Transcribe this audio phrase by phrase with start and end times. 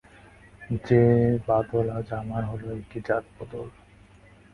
[0.85, 1.01] যে
[1.47, 3.67] বদল আজ আমার হল এ কি জাত-বদল।